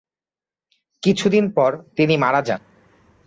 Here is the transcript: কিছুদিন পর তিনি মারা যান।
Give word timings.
কিছুদিন 1.03 1.45
পর 1.51 1.71
তিনি 1.95 2.15
মারা 2.17 2.41
যান। 2.41 2.61